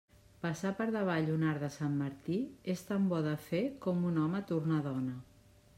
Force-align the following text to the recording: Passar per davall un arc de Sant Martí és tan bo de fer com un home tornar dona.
Passar 0.43 0.69
per 0.79 0.87
davall 0.95 1.29
un 1.33 1.45
arc 1.51 1.61
de 1.65 1.69
Sant 1.77 1.99
Martí 1.99 2.39
és 2.75 2.83
tan 2.89 3.07
bo 3.13 3.21
de 3.29 3.35
fer 3.51 3.65
com 3.87 4.05
un 4.13 4.21
home 4.25 4.47
tornar 4.55 4.83
dona. 4.93 5.19